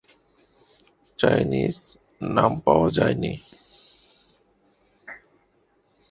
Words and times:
Chinese: 1.19 1.77
নাম 2.29 2.51
পাওয়া 2.59 2.89
যায়নি। 2.91 3.33